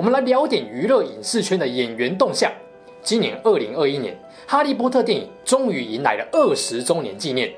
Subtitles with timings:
[0.00, 2.50] 我们来聊点娱乐影视圈的演员动向。
[3.02, 4.14] 今年二零二一年，
[4.46, 7.52] 《哈利波特》电影终于迎来了二十周年纪念，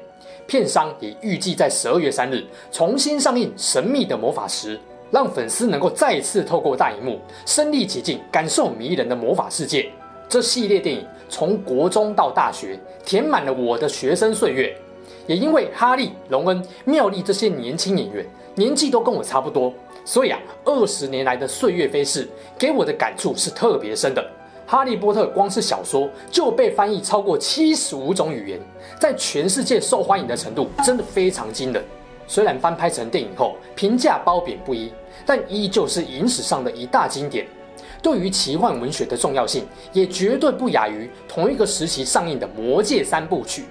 [0.45, 4.77] 片商也预计在十二月三日重新上映《神秘的魔法石》，
[5.13, 9.89] 让粉丝能够再次透过大荧幕身历其境，感受迷人的魔法世界。
[10.29, 14.77] 这系列电影从国中到大学，填满了我的学生岁月。
[15.29, 19.73] 也因为哈利、荣恩、妙丽这些年轻演员年纪都跟我差不多。
[20.05, 24.25] 所以啊，二十年来的岁月飞逝，给我的感触是特别深的。
[24.67, 28.61] 哈利波特光是小说就被翻译超过七十五种语言，
[28.99, 31.85] 在全世界受欢迎的程度真的非常惊人。
[32.27, 34.91] 虽然翻拍成电影后评价褒贬不一，
[35.27, 37.47] 但依旧是影史上的一大经典。
[38.03, 43.65] 对于奇幻文学的重要性，也绝对不亚于同一个时期上映的《魔戒》三部曲。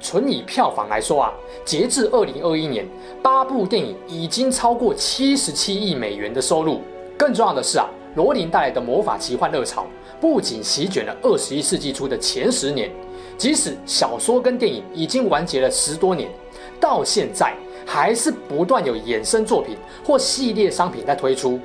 [0.00, 1.32] 纯以票房来说啊，
[1.64, 2.86] 截至二零二一年，
[3.22, 6.80] 八部电影已经超过七十七亿美元的收入。
[7.18, 9.86] 更重要的是啊，罗琳带来的魔法奇幻热潮
[10.20, 12.90] 不仅席卷了二十一世纪初的前十年，
[13.38, 16.30] 即使小说跟电影已经完结了十多年，
[16.78, 17.54] 到现在
[17.86, 21.58] 还是不断有衍生作品或系列商品在推出。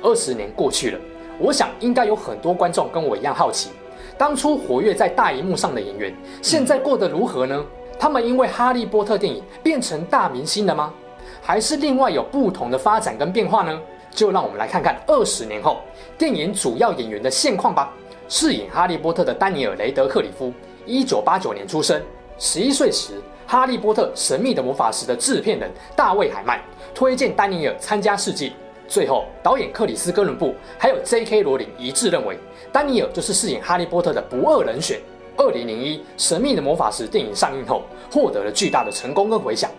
[0.00, 0.98] 二十年过去了，
[1.38, 3.70] 我想应该有很多观众跟我一样好奇。
[4.16, 7.64] 当初活跃在大荧幕上的演员，现在过得如何呢？
[7.98, 10.92] 他们因为《哈利波特》电影变成大明星了吗？
[11.40, 13.80] 还是另外有不同的发展跟变化呢？
[14.10, 15.78] 就让我们来看看二十年后
[16.18, 17.92] 电影主要演员的现况吧。
[18.28, 20.52] 饰演哈利波特的丹尼尔·雷德克里夫，
[20.84, 22.00] 一九八九年出生。
[22.38, 23.14] 十一岁时，
[23.46, 26.60] 《哈利波特：神秘的魔法石》的制片人大卫·海曼
[26.94, 28.52] 推荐丹尼尔参加试镜。
[28.92, 31.40] 最后，导演克里斯·哥伦布还有 J.K.
[31.40, 32.36] 罗琳一致认为，
[32.70, 35.00] 丹尼尔就是饰演哈利波特的不二人选。
[35.34, 39.70] 二零零一《神秘的魔法石》电影上映后，获得了巨大的成功跟回响，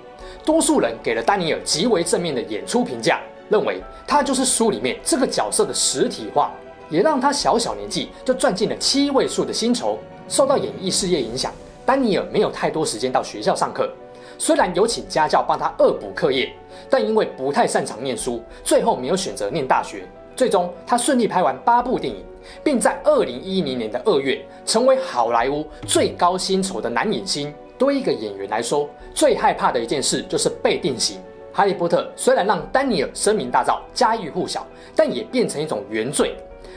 [0.43, 6.51] 多数人给了丹尼尔极为正面的演出评价，认为他就是书里面这个角色的实体化，
[6.89, 9.99] 也让他小小年纪就赚进了七位数的薪酬。
[10.27, 11.53] 受到演艺事业影响，
[11.85, 13.87] 丹尼尔没有太多时间到学校上课。
[14.43, 16.53] 虽然有请家教帮他恶补课业，
[16.89, 20.05] 但因为不太擅长念书，最后没有选择念大学。
[20.35, 22.21] 最终，他顺利拍完八部电影，
[22.61, 27.53] 并在二零一零年的二月成为好莱坞最高薪酬的男影星。
[27.77, 31.21] 对一个演员来说，最害怕的一件事就是被定型。
[31.53, 36.35] 哈利波特虽然让丹尼尔声名大噪、家喻户晓，但也变成一种原罪。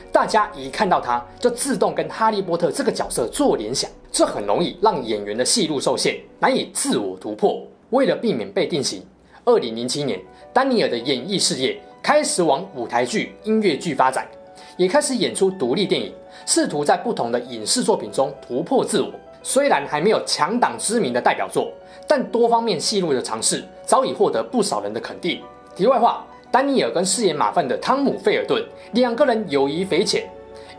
[0.09, 7.61] 大家一看到他，就自动跟哈利波特这个角色做联想，这很容易让演员的戏路受限，难以自我突破。
[7.91, 9.05] 为了避免被定型，
[9.45, 10.19] 二零零七年，
[10.51, 14.27] 丹尼尔的演艺事业开始往舞台剧、音乐剧发展，
[14.75, 16.11] 也开始演出独立电影，
[16.47, 19.11] 试图在不同的影视作品中突破自我。
[19.43, 21.71] 虽然还没有强档知名的代表作，
[22.07, 25.39] 但多方面戏路的尝试早已获得不少人的肯定。
[25.75, 26.25] 题外话。
[26.49, 30.27] 丹尼尔跟饰演马份的汤姆·费尔顿两个人友谊匪浅，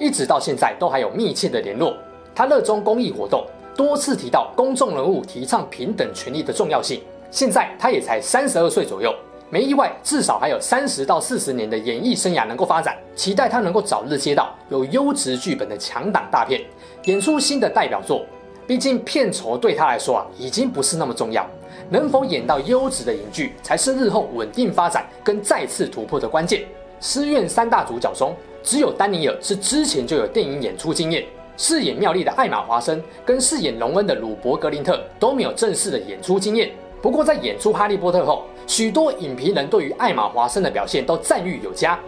[0.01, 1.95] 一直到现在都还有密切的联络。
[2.39, 3.45] 他热衷公益活动，
[3.75, 7.03] 多次提到公众人物提倡平等权利的重要性。
[7.33, 9.13] 现在他也才三十二岁左右，
[9.51, 12.97] 没意外，至少还有三十到四十年的演艺生涯能够发展。
[13.17, 16.65] 期待他能够早日接到有优质剧本的强档大片，
[17.07, 18.25] 演出新的代表作。
[18.69, 21.45] 毕竟片酬对他来说啊，已经不是那么重要。
[21.91, 26.65] 能否演到优质的影剧，才是日后稳定发展跟再次突破的关键。
[27.01, 28.33] 狮院三大主角中，
[28.63, 31.27] 只有丹尼尔是之前就有电影演出经验。
[31.59, 36.71] 饰演妙丽的艾玛华森跟饰演荣恩的鲁伯格林特都没有正式的演出经验。
[37.03, 41.99] 不过在演出哈利波特后，许多影评人对于艾玛华森的表现都赞誉有加。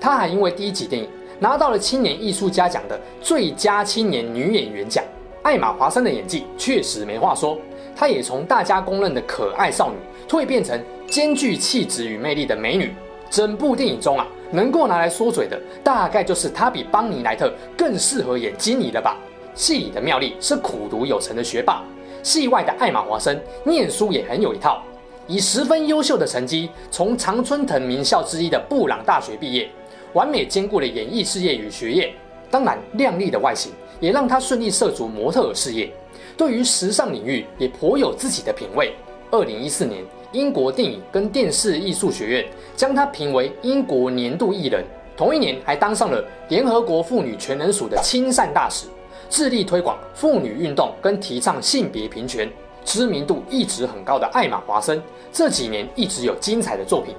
[0.00, 1.08] 他还因为第一集电影
[1.40, 5.04] 拿到了青年艺术家奖的最佳青年女演员奖。
[5.42, 7.58] 艾玛华森的演技确实没话说。
[7.94, 9.96] 她也从大家公认的可爱少女
[10.28, 12.94] 蜕变成兼具气质与魅力的美女。
[13.28, 19.16] 整部电影中啊，能够拿来说嘴的，大概就是他比邦尼莱特更适合演基尼了吧。
[19.54, 21.82] 戏里的妙丽是苦读有成的学霸，
[22.22, 24.82] 戏外的艾玛华森念书也很有一套，
[25.26, 29.68] 以十分优秀的成绩从常春藤名校之一的布朗大学毕业，
[30.12, 32.14] 完美兼顾了演艺事业与学业。
[32.50, 35.90] 当然，靓丽的外形也让她顺利涉足模特儿事业。
[36.36, 38.94] 对于时尚领域也颇有自己的品味。
[39.30, 40.02] 二零一四年，
[40.32, 44.82] 英国电影跟电视艺术学院将他评为英国年度艺人，
[45.14, 48.86] 同一年还当上了联合国妇女全能署的亲善大使，
[49.28, 52.50] 致力推广妇女运动跟提倡性别平权。
[52.84, 55.00] 知名度一直很高的艾玛·华森，
[55.32, 57.14] 这几年一直有精彩的作品，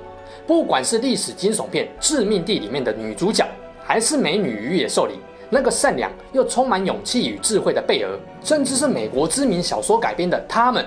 [0.46, 3.46] 不管是历史惊悚片《致命地》里面的女主角，
[3.82, 5.14] 还是《美女与野兽》里
[5.50, 10.84] 那个善良又充满勇气与智慧的贝儿，甚至是美国知名小说改编的《她们》，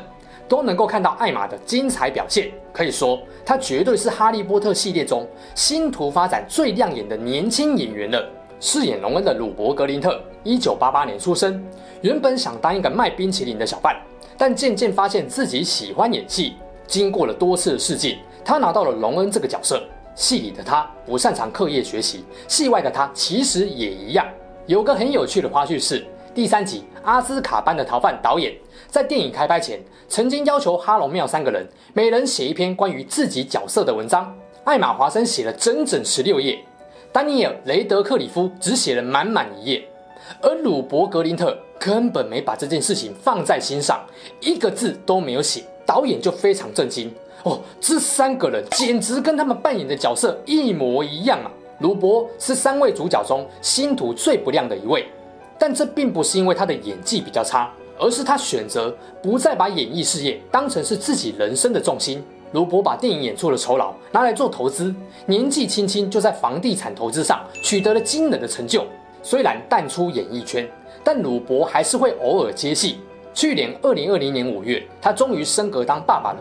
[0.49, 2.51] 都能够看到艾玛的精彩表现。
[2.73, 8.29] 可以说，她绝对是《哈利波特》系列中星途发展最亮眼的年轻演员了。
[8.59, 11.63] 饰演荣恩的鲁伯·格林特，一九八八年出生，
[12.01, 13.95] 原本想当一个卖冰淇淋的小贩。
[14.39, 16.55] 但渐渐发现自己喜欢演戏，
[16.87, 19.83] 经过了多次的试镜，他拿到了荣恩这个角色。
[20.15, 24.27] 戏里的他不擅长课业学习，戏外的他其实也一样。
[24.65, 26.07] 有个很有趣的花絮是，
[26.37, 28.55] 第三集《阿兹卡班的逃犯》导演
[28.89, 34.37] 在电影开拍前，曾经要求哈龙妙三个人每人写一篇关于自己角色的文章。
[34.65, 36.63] 艾玛华森写了整整十六页，
[37.11, 39.89] 丹尼尔雷德克里夫只写了满满一页，
[40.43, 41.57] 而鲁伯格林特。
[41.79, 44.05] 根本没把这件事情放在心上，
[44.41, 45.63] 一个字都没有写。
[45.87, 47.11] 导演就非常震惊
[47.45, 51.51] 哦，这三个人简直跟他们扮演的角色一模一样啊！
[51.81, 55.07] 鲁伯是三位主角中星途最不亮的一位，
[55.59, 62.23] 但这并不是因为他的演技比较差，而是他选择不再把演艺事业当成是自己人生的重心。
[62.53, 64.95] 鲁伯把电影演出的酬劳拿来做投资，
[65.27, 68.85] 年纪轻轻就在房地产投资上取得了惊人的成就。
[69.23, 70.69] 虽然淡出演艺圈。
[71.07, 72.99] 但鲁伯还是会偶尔接戏。
[73.33, 76.39] 去年二零二零年五月，他终于升格当爸爸了，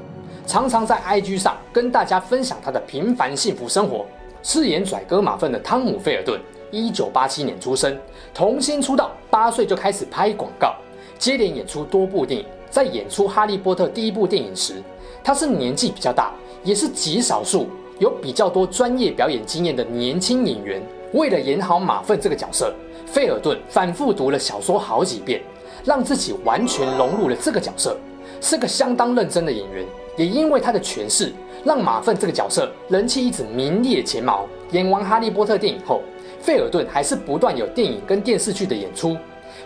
[0.47, 4.07] 常常在 IG 上跟大家分享他的平凡幸福生活。
[4.41, 6.41] 饰演拽哥马粪的汤姆·费尔顿，
[6.71, 7.97] 一九八七年出生，
[8.33, 10.75] 童星出道，八岁就开始拍广告，
[11.17, 12.45] 接连演出多部电影。
[12.69, 14.83] 在演出《哈利波特》第一部电影时，
[15.23, 16.33] 他是年纪比较大，
[16.63, 17.67] 也是极少数
[17.99, 20.81] 有比较多专业表演经验的年轻演员。
[21.13, 22.73] 为了演好马粪这个角色，
[23.05, 25.41] 费尔顿反复读了小说好几遍，
[25.85, 27.97] 让自己完全融入了这个角色，
[28.41, 29.85] 是个相当认真的演员。
[30.17, 31.31] 也因为他的诠释，
[31.63, 34.45] 让马粪这个角色人气一直名列前茅。
[34.71, 36.01] 演完《哈利波特》电影后，
[36.45, 39.17] 费尔顿还是不断有电影跟电视剧的演出。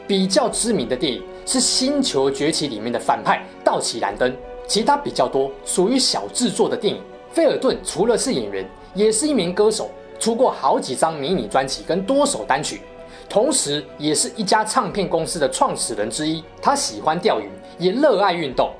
[0.07, 4.33] 比较知名的电影是《星球崛起》里面的反派道奇兰登，
[4.65, 7.01] 其他比较多属于小制作的电影。
[7.33, 9.91] 费尔顿除了是演员，也是一名歌手，
[10.21, 12.79] 出过好几张迷你专辑跟多首单曲。
[13.27, 16.41] 同时，也是一家唱片公司的创始人之一。
[16.61, 18.71] 他喜欢钓鱼，也热爱运动。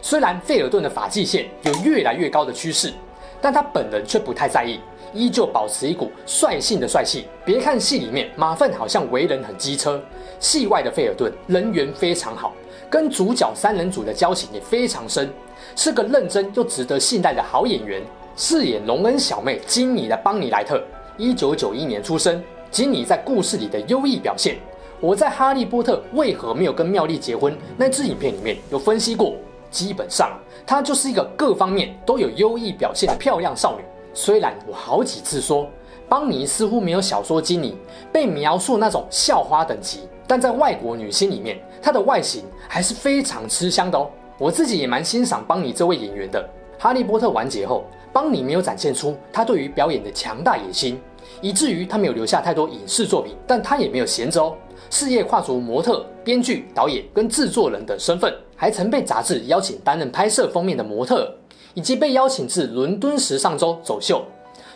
[0.00, 2.92] 虽然费尔顿的发际线有越来越高的趋势，
[3.40, 4.78] 但他本人却不太在意，
[5.12, 7.26] 依旧保持一股率性的帅气。
[7.44, 10.00] 别看戏里面马粪好像为人很机车，
[10.40, 12.52] 戏外的费尔顿人缘非常好，
[12.90, 15.30] 跟主角三人组的交情也非常深，
[15.74, 18.02] 是个认真又值得信赖的好演员。
[18.36, 20.80] 饰演隆恩小妹金妮的邦尼莱特，
[21.16, 22.40] 一九九一年出生。
[22.70, 24.56] 金妮在故事里的优异表现，
[25.00, 29.34] 我在《哈利波特为何没有跟妙丽结婚》那支影片里面有分析过。
[29.70, 33.84] 基本上，她就是一个各方面都有优异表现的漂亮少女。
[34.12, 35.68] 虽然我好几次说
[36.08, 37.76] 邦妮似乎没有小说金妮
[38.12, 44.10] 被描述那种校花等级，但在外国女星里面，她的外形还是非常吃香的哦。
[44.38, 46.40] 我自己也蛮欣赏邦妮这位演员的。
[46.82, 51.00] 《哈利波特》完结后，邦妮没有展现出她对于表演的强大野心。
[51.42, 54.56] 以至于他没有留下太多影视作品，但他也没有闲着哦，
[54.90, 61.32] 事业跨足模特、编剧、导演跟制作人等身份，还曾被杂志邀请担任拍摄封面的模特，
[61.78, 64.24] 以及被邀请至伦敦时尚周走秀，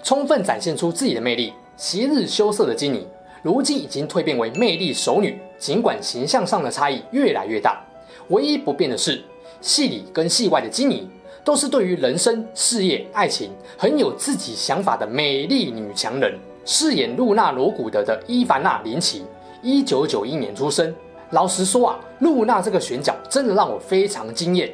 [0.05, 1.53] 充分展现出自己的魅力。
[1.77, 3.05] 昔日羞涩的基尼，
[3.43, 7.85] 如今已经蜕变为魅力熟女，尽管形象上的差异越来越大，
[8.29, 9.21] 唯一不变的是，
[9.61, 11.11] 戏里跟戏外的基尼。
[11.45, 16.39] 都是对于人生、事业、爱情很有自己想法的美丽女强人。
[16.65, 19.25] 饰演露娜·罗古德的伊凡娜·林奇，
[19.61, 20.95] 一九九一年出生。
[21.31, 24.73] 老实说啊，露娜这个选角真的让我非常惊艳。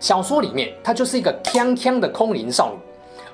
[0.00, 2.78] 小说里面她就是一个锵锵的空灵少女，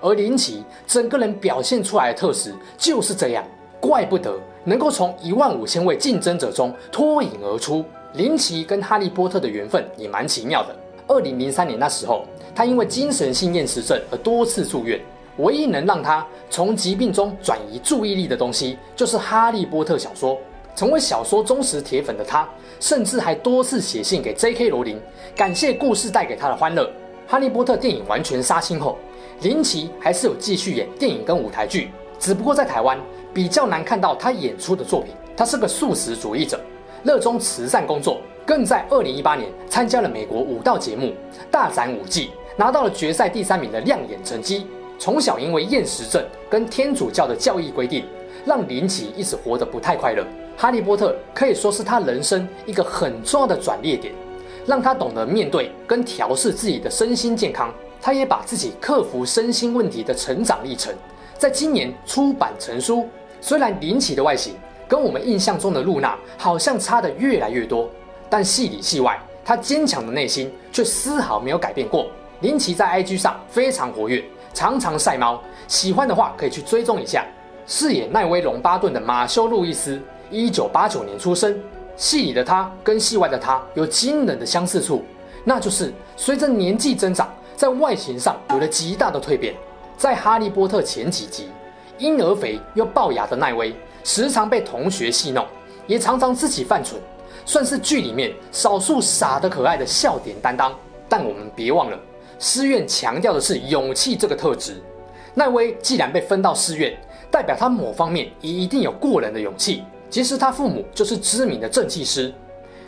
[0.02, 3.42] 而林奇整个人表现出来的特质就是这样，
[3.80, 7.82] 怪不得能够从一万五千位竞争者中脱颖而出。
[8.12, 10.76] 林奇跟哈利波特的缘分也蛮奇妙的。
[11.06, 12.26] 二零零三年那时候。
[12.54, 14.98] 他因为精神性厌食症而多次住院，
[15.36, 20.38] 唯一能让他从疾病中转移注意力的东西，就是《哈利波特》小说。
[20.76, 22.46] 成为小说忠实铁粉的他，
[22.78, 24.68] 甚至还多次写信给 J.K.
[24.68, 25.00] 罗琳，
[25.34, 26.84] 感谢故事带给他的欢乐。
[27.26, 28.98] 《哈利波特》电影完全杀青后，
[29.40, 33.00] 林奇还是有继续演电影跟舞台剧，只不过在台湾
[33.32, 35.14] 比较难看到他演出的作品。
[35.34, 36.60] 他是个素食主义者，
[37.02, 41.06] 热衷慈善工作，更在二零一八年参加了美国舞蹈节目
[41.50, 42.26] 《大展舞技》。
[42.58, 44.66] 拿到了决赛第三名的亮眼成绩。
[44.98, 48.04] 从小因为厌食症跟天主教的教义规定，
[48.46, 50.24] 让林奇一直活得不太快乐。
[50.56, 54.14] 哈利波特可以说是他人生一个很重要的转捩点，
[54.66, 57.72] 让他懂得面对跟调试自己的身心健康。
[58.00, 60.94] 他也把自己克服身心问题的成长历程，
[61.36, 63.08] 在今年出版成书。
[63.40, 64.54] 虽然林奇的外形
[64.86, 67.90] 跟我们印象中的露娜好像差得越来越多，
[68.30, 72.06] 但戏里戏外，他坚强的内心却丝毫没有改变过。
[72.40, 77.26] 林奇在 IG 上非常活跃，常常晒猫，喜欢的话可以去追踪一下。
[77.66, 80.00] 饰演奈威·龙巴顿的马修·路易斯。
[80.30, 81.56] 一九八九年出生，
[81.96, 85.04] 戏里的他跟戏外的他有惊人的相似处，
[85.44, 89.54] 那就是随着年纪增长，在外形上有了极大的蜕变。
[89.96, 91.48] 在《哈利波特》前几集，
[91.96, 95.46] 婴儿肥又龅牙的奈威，时常被同学戏弄，
[95.86, 97.00] 也常常自己犯蠢，
[97.46, 100.74] 算是剧里面少数傻得可爱的笑点担当。
[101.08, 101.98] 但我们别忘了，
[102.38, 104.82] 狮院强调的是勇气这个特质。
[105.34, 106.94] 奈威既然被分到狮院，
[107.30, 109.82] 代表他某方面也一定有过人的勇气。
[110.16, 112.32] 其实他父母就是知名的正气师，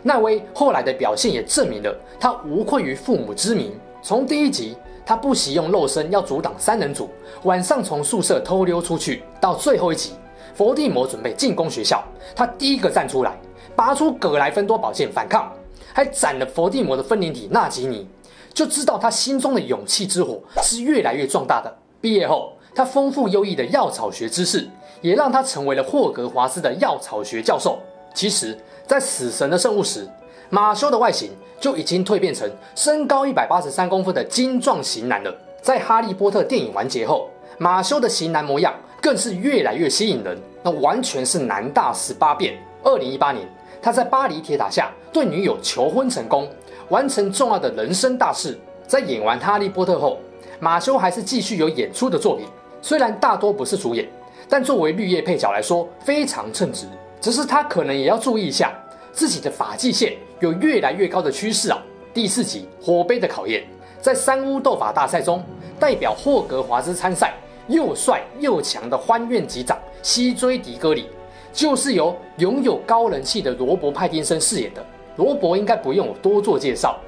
[0.02, 3.70] 奈威后来的表现也证明了他无愧于父母之名。
[4.02, 7.10] 从第一集他不惜用肉身要阻挡三人组
[7.42, 10.12] 晚上从宿舍偷溜出去，到最后一集
[10.54, 12.02] 伏地魔准备进攻学校，
[12.34, 13.38] 他第一个站出来，
[13.76, 15.52] 拔出葛莱芬多宝剑反抗，
[15.92, 18.08] 还斩了伏地魔的分灵体纳吉尼，
[18.54, 21.76] 就知道他心中的勇气之火是越来越壮大的。
[22.00, 24.68] 毕业后，他丰富优异的药草学知识。
[25.00, 27.78] 也让他成为了霍格华兹的药草学教授。
[28.14, 30.08] 其实，在死神的圣物时，
[30.50, 31.30] 马修的外形
[31.60, 35.32] 就已经蜕变成身高一百八十三公分的精壮型男了。
[35.62, 42.58] 在哈利波特电影完结后，马修的型男模样更是越来越吸引人，那完全是男大十八变。
[42.82, 43.48] 二零一八年，
[43.80, 46.48] 他在巴黎铁塔下对女友求婚成功，
[46.88, 48.58] 完成重要的人生大事。
[48.86, 50.18] 在演完哈利波特后，
[50.58, 52.46] 马修还是继续有演出的作品，
[52.80, 54.08] 虽然大多不是主演。
[54.50, 56.86] 但作为绿叶配角来说，非常称职。
[57.20, 58.72] 只是他可能也要注意一下
[59.12, 61.76] 自己的发际线有越来越高的趋势啊。
[62.14, 63.60] 第四集《火杯的考验》
[64.00, 65.44] 在三巫斗法大赛中，
[65.78, 67.34] 代表霍格华兹参赛
[67.66, 71.10] 又帅又强的欢院级长西追迪戈里，
[71.52, 74.82] 就是由拥有高人气的罗伯·派丁森饰演的。
[75.16, 76.98] 罗伯应该不用我多做介绍，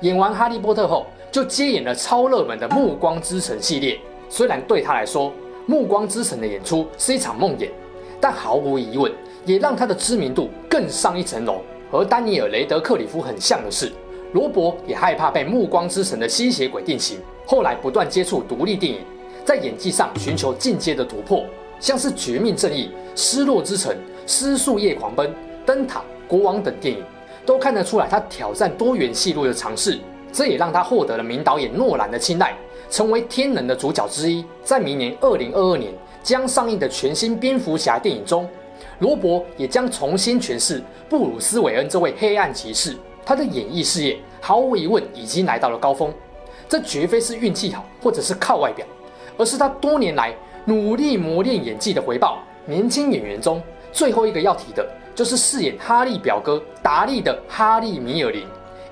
[0.00, 3.98] 演完《哈利波特》后就接演了超热门的《暮光之城》系列。
[4.30, 5.30] 虽然对他来说，
[5.66, 7.68] 《暮光之城》的演出是一场梦魇，
[8.20, 9.12] 但毫无疑问，
[9.44, 11.60] 也让他的知名度更上一层楼。
[11.90, 13.90] 和丹尼尔·雷德克里夫很像的是，
[14.32, 19.00] 罗伯也害怕被《暮光之城》的吸血鬼定型，后来不断接触独立电影，
[19.44, 21.44] 在演技上寻求进阶的突破，
[21.80, 23.92] 像是《绝命正义》《失落之城》
[24.24, 25.26] 《失速夜狂奔》
[25.66, 27.02] 《灯塔》《国王》等电影，
[27.44, 29.98] 都看得出来他挑战多元戏路的尝试，
[30.32, 32.56] 这也让他获得了名导演诺兰的青睐。
[32.90, 35.92] 成为天能的主角之一，在明年二零二二年
[36.22, 38.48] 将上映的全新蝙蝠侠电影中，
[38.98, 42.96] 罗伯也将重新诠释布鲁斯·韦恩这位黑暗骑士。
[43.24, 46.12] 他的演艺事业毫无疑问已经来到了高峰，
[46.68, 48.84] 这绝非是运气好，或者是靠外表，
[49.38, 52.40] 而是他多年来努力磨练演技的回报。
[52.66, 58.44] 年轻演员中最后一个要提的，就是饰演哈利表哥达利的哈利·米尔林，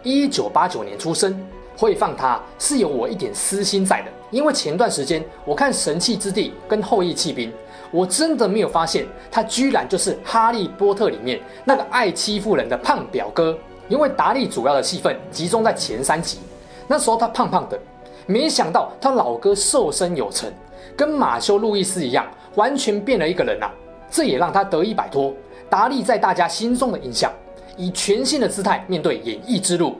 [0.02, 1.38] 一九八九年出生。
[1.78, 7.49] 会放他是有我一点私心在的，因为前段时间我看《神器之地》跟《后翼弃兵》，
[7.92, 13.56] 我真的没有发现他居然就是《哈利波特》里面那个爱欺负人的胖表哥。
[13.88, 16.40] 因为达利主要的戏份集中在前三集，
[16.87, 17.80] 那时候他胖胖的，
[18.26, 20.52] 没想到他老哥瘦身有成，
[20.94, 23.73] 跟马修·路易斯一样，完全变了一个人啊！
[24.11, 25.32] 这也让他得以摆脱
[25.70, 27.32] 达利在大家心中的印象，
[27.78, 29.97] 以全新的姿态面对演艺之路。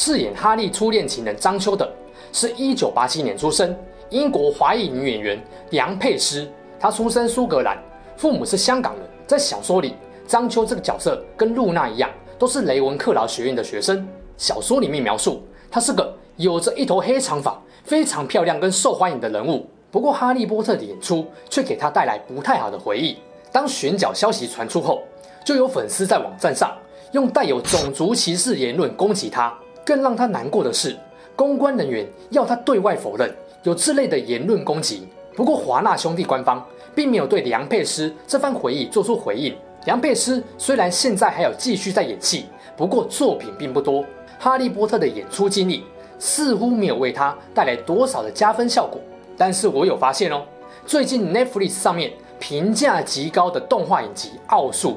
[0.00, 1.92] 饰演哈利初恋情人张秋的，
[2.32, 3.76] 是一九八七年出生
[4.10, 6.48] 英国华裔女演员梁佩诗。
[6.78, 7.76] 她出生苏格兰，
[8.16, 9.02] 父母是香港人。
[9.26, 14.06] 在小说里，张秋这个角色跟露娜一样，都是雷文克劳学院的学生。
[14.36, 19.66] 小说里面描述，她是个有着一头黑长发、非常漂亮跟受欢迎的人物。
[19.90, 23.16] 不过，哈利波特的演出却给她带来不太好的回忆。
[23.50, 25.02] 当选角消息传出后，
[25.44, 26.72] 就有粉丝在网站上
[27.10, 29.52] 用带有种族歧视言论攻击她。
[29.88, 30.94] 更让他难过的是，
[31.34, 35.08] 公关人员要他对外否认有这类的言论攻击。
[35.34, 36.62] 不过华纳兄弟官方
[36.94, 39.56] 并没有对梁佩斯这番回忆做出回应。
[39.86, 42.44] 梁佩斯虽然现在还有继续在演戏，
[42.76, 44.04] 不过作品并不多。
[44.38, 45.84] 哈利波特的演出经历
[46.18, 49.00] 似乎没有为他带来多少的加分效果。
[49.38, 50.42] 但是我有发现哦，
[50.84, 54.90] 最近 Netflix 上面评价极高的动画影集《奥术》，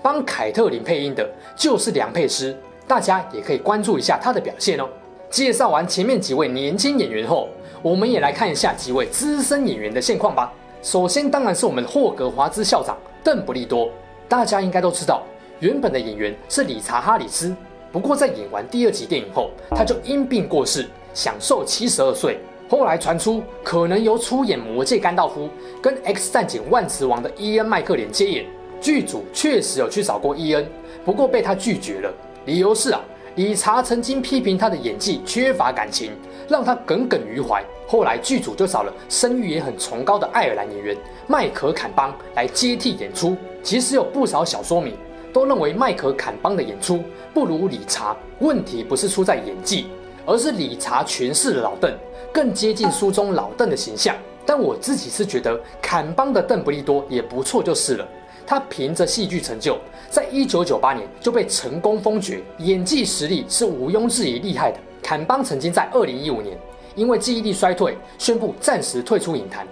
[0.00, 2.56] 帮凯特琳配音的就是梁佩斯。
[2.90, 4.88] 大家也可以关注一下他的表现哦。
[5.30, 7.48] 介绍完前面几位年轻演员后，
[7.82, 10.52] 我们也来看一下几位资深演员的现况吧。
[10.82, 13.88] 首先当然是我们霍格华兹校长邓布利多，
[14.28, 15.22] 大家应该都知道，
[15.60, 17.54] 原本的演员是理查·哈里斯，
[17.92, 22.40] 不过在演完第二集电影后，他就因病过世，享寿七十二岁。
[22.68, 25.48] 后来传出可能由出演《魔戒》甘道夫
[25.80, 28.46] 跟《X 战警：万磁王》的伊恩·麦克连接演，
[28.80, 30.68] 剧组确实有去找过伊恩，
[31.04, 32.12] 不过被他拒绝了，
[32.50, 33.00] 理由是啊，
[33.36, 36.10] 理查曾经批评他的演技缺乏感情，
[36.48, 37.64] 让他耿耿于怀。
[37.86, 40.96] 后来剧组就找了声誉也很崇高的爱尔兰演员
[41.28, 43.36] 麦可坎邦来接替演出。
[43.62, 44.94] 其实有不少小说迷
[45.32, 49.86] 都认为麦可坎邦的演出不如理查，问题不是出在演技，
[50.26, 51.96] 而是理查诠释的老邓
[52.32, 54.12] 更接近书中老邓的形象。
[54.44, 58.08] 但我自己是觉得坎邦的邓布利多也不错就是了。
[58.44, 59.78] 他凭着戏剧成就，
[60.10, 64.78] 在一九九八年就被成功封爵，演技实力是毋庸置疑厉害的。
[65.00, 66.58] 坎邦曾经在二零一五年。
[66.96, 69.64] 因为记忆力衰退，宣布暂时退出影坛。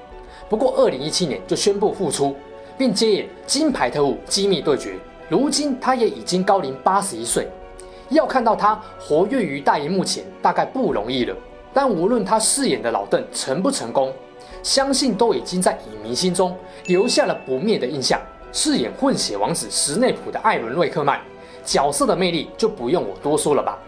[0.49, 2.35] 不过，二零一七年就宣布复出，
[2.78, 4.90] 并接演《金牌特务：机密对决》。
[5.28, 7.49] 如今他也已经高龄八十一岁，
[8.09, 11.35] 要看到他活跃于大荧幕前，大概不容易了。
[11.75, 14.12] 但无论他饰演的老邓成不成功，
[14.62, 18.21] 相信都已经在影迷心中留下了不灭的印象。
[18.52, 21.21] 饰演混血王子史内普的艾伦·瑞克曼，
[21.64, 23.78] 角色的魅力就不用我多说了吧。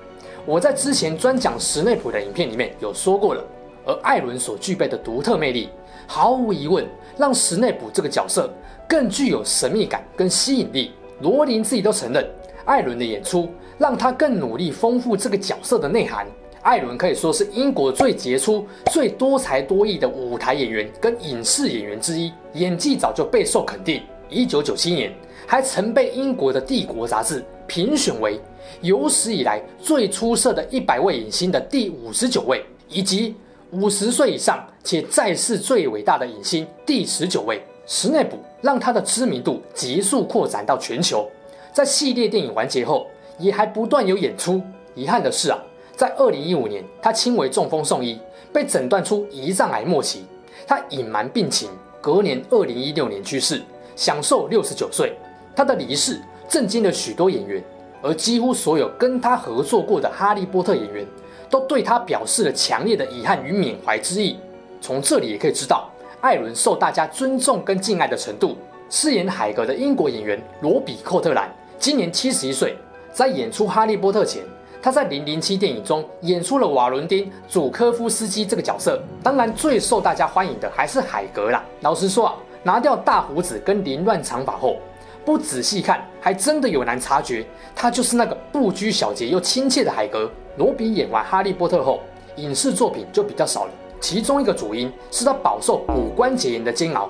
[0.46, 3.44] 我在之前专讲史内普的影片里面有说过了，
[3.86, 5.68] 而艾伦所具备的独特魅力，
[6.06, 6.86] 毫无疑问
[7.16, 8.50] 让史内普这个角色
[8.88, 10.92] 更具有神秘感跟吸引力。
[11.20, 12.26] 罗琳自己都承认，
[12.64, 16.26] 艾伦的演出让他更努力丰富这个角色的内涵。
[16.62, 24.02] 艾伦可以说是英国最杰出、最多才多艺的舞台演员跟影视演员之一，演技早就备受肯定。
[24.30, 25.12] 一九九七年，
[25.46, 28.40] 还曾被英国的《帝国》杂志评选为。
[28.82, 33.34] 有史以来最出色的一百位影星的第五十九位，以及
[33.72, 41.28] 五十岁以上且在世最伟大的影星第十九位，史内普让他的知名度急速扩展到全球。
[41.72, 43.06] 在系列电影完结后，
[43.38, 44.62] 也还不断有演出。
[44.94, 45.58] 遗憾的是啊，
[45.96, 48.18] 在二零一五年，他轻微中风送医，
[48.52, 50.24] 被诊断出胰脏癌末期。
[50.66, 53.60] 他隐瞒病情，隔年二零一六年去世，
[54.00, 55.14] 享寿六十九岁。
[55.54, 57.62] 他的离世震惊了许多演员。
[58.02, 61.06] 而几乎所有跟他合作过的哈利波特演员，
[61.50, 64.38] 都对他表示了强烈的遗憾与缅怀之意。
[64.80, 65.90] 从这里也可以知道，
[66.22, 68.56] 艾伦受大家尊重跟敬爱的程度。
[68.88, 72.74] 饰演海格的英国演员罗比·寇特兰今年七十一岁，
[73.12, 74.42] 在演出哈利波特前，
[74.80, 78.98] 他在《零零七》电影中演出了瓦伦丁·祖科夫斯基这个角色。
[79.22, 81.62] 当然，最受大家欢迎的还是海格啦。
[81.82, 84.76] 老实说啊，拿掉大胡子跟凌乱长发后，
[85.24, 90.30] 不仔细看，还真的有难察觉，他就是那个不拘小节又亲切的海格。
[90.56, 92.00] 罗比演完《哈利波特》后，
[92.36, 93.70] 影视作品就比较少了。
[94.00, 97.08] 其中一个主因是他饱受骨关节炎的煎熬，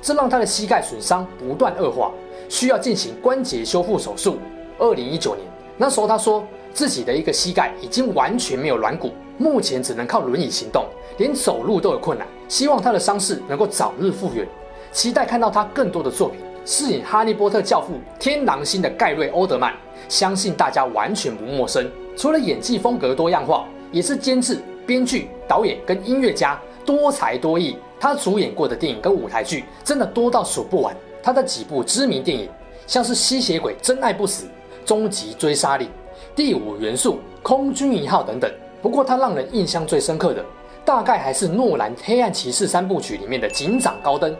[0.00, 2.10] 这让他的膝盖损伤不断恶化，
[2.48, 4.38] 需要进行关节修复手术。
[4.78, 5.44] 二零一九年，
[5.76, 10.86] 那时候他说自己的一个膝盖已经完全没有软骨，目前只能靠轮椅行动，
[11.18, 12.26] 连走路都有困难。
[12.48, 14.46] 希望他的伤势能够早日复原，
[14.92, 16.40] 期待看到他更多的作品。
[16.64, 19.74] 饰演《哈利波特》教父天狼星的盖瑞·欧德曼，
[20.06, 21.90] 相信大家完全不陌生。
[22.14, 27.76] 除了演技风格多样化，也是监制、编剧、导演跟音乐家，多才多艺。
[27.98, 30.94] 他主演过的电影跟舞台剧真的多到数不完。
[31.22, 32.48] 他的几部知名电影，
[32.86, 34.44] 像是《吸血鬼真爱不死》
[34.84, 35.88] 《终极追杀令》
[36.36, 38.50] 《第五元素》《空军一号》等等。
[38.82, 40.44] 不过他让人印象最深刻的，
[40.84, 44.36] 大概还是诺兰《黑暗骑士》三部曲里面的警长高登。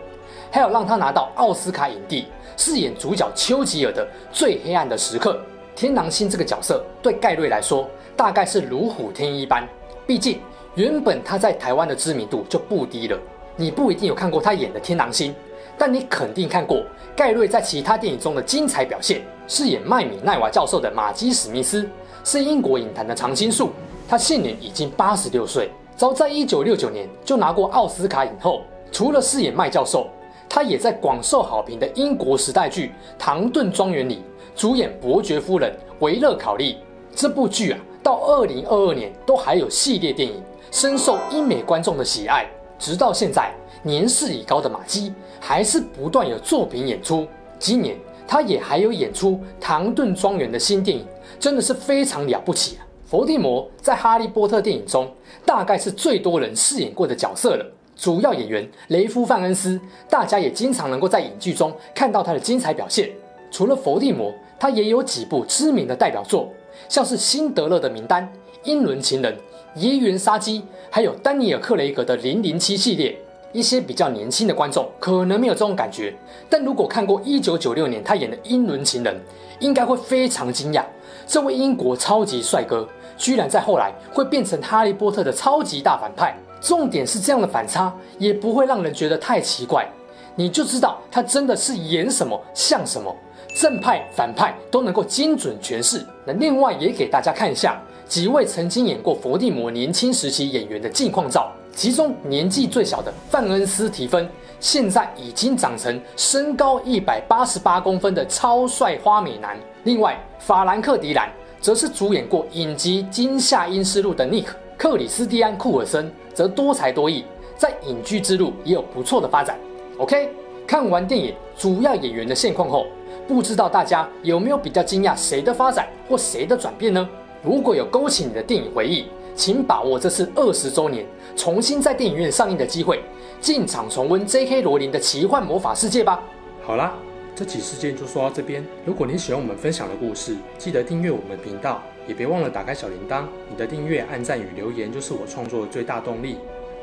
[0.50, 5.38] 还有让他拿到奥斯卡影帝，饰演主角丘吉尔的最黑暗的时刻。
[5.76, 9.66] 天狼星这个角色对盖瑞来说，大概是如虎添翼般。
[10.06, 10.40] 毕竟
[10.74, 13.16] 原本他在台湾的知名度就不低了。
[13.54, 15.34] 你不一定有看过他演的天狼星，
[15.76, 16.82] 但你肯定看过
[17.14, 19.22] 盖瑞在其他电影中的精彩表现。
[19.46, 21.88] 饰演麦米奈娃教授的马基史密斯，
[22.24, 23.70] 是英国影坛的常青树。
[24.08, 28.62] 他现年已经八十六岁，早在一九六九年就拿过奥斯卡影后。
[28.90, 30.08] 除了饰演麦教授。
[30.48, 32.86] 他也在广受好评的英国时代剧
[33.18, 34.22] 《唐顿庄园》里
[34.56, 36.78] 主演伯爵夫人维勒考利。
[37.14, 42.46] 这部剧啊，到二零二二年都还有系列电影，深受英美观众的喜爱。
[42.78, 47.26] 直到现在，年事已高的马姬还是不断有作品演出。
[47.58, 51.04] 今年他也还有演出《唐顿庄园》的新电影，
[51.40, 52.86] 真的是非常了不起啊！
[53.04, 55.10] 伏地魔在《哈利波特》电影中，
[55.44, 57.66] 大概是最多人饰演过的角色了。
[57.98, 63.10] 主要演员雷夫·范恩斯，大家也经常能够在影剧中看到他的精彩表现。
[63.50, 66.48] 除了佛地魔，他也有几部知名的代表作，
[66.88, 68.22] 像是《辛德勒的名单》、
[68.62, 69.34] 《英伦情人》、
[69.74, 73.18] 《疑云杀机》，还有丹尼尔·克雷格的《零零七》系列。
[73.50, 76.14] 一些比较年轻的观众可能没有这种感觉，
[76.50, 79.14] 但如果看过1996年他演的《英伦情人》，
[79.58, 80.84] 应该会非常惊讶，
[81.26, 86.36] 这位英国超级帅哥居然在后来会变成哈利波特的超级大反派。
[86.60, 89.88] 重点是这样的反差也不会让人觉得太奇怪，
[90.34, 93.14] 你就知道他真的是演什么像什么，
[93.54, 96.04] 正派反派都能够精准诠释。
[96.24, 104.28] 那另外也给大家看一下几位曾经演过伏地魔年轻时期演员的近况照，其中年纪最小的范恩斯提芬，
[104.60, 109.56] 现在已经长成身高一百八十八公分的超帅花美男。
[109.84, 114.56] 另外法兰克·迪兰则是主演过影集《惊吓因斯路》的尼克。
[114.78, 117.24] 克里斯蒂安·库尔森则多才多艺，
[117.56, 119.58] 在影剧之路也有不错的发展。
[119.98, 120.30] OK，
[120.68, 122.86] 看完电影主要演员的现况后，
[123.26, 127.08] 不知道大家有没有比较惊讶谁的发展或谁的转变呢？
[127.42, 133.02] 如果有勾起你的电影回忆，请把握这次二十周年重新在电影院上映的机会，
[133.40, 134.62] 进场重温 J.K.
[134.62, 136.22] 罗琳的奇幻魔法世界吧。
[136.64, 136.94] 好啦。
[137.34, 138.66] 这起事件就说到这边。
[138.84, 143.26] 如果你喜欢我们分享的故事，记得订阅我们频道，也别忘了打开小铃铛。
[143.48, 146.38] 你的订阅、按赞与留言就是我创作的最大动力。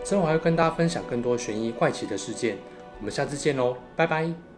[0.06, 2.58] 之后还会跟大家分享更多悬疑怪奇的事件。
[3.00, 4.55] 我们下次见喽，拜拜。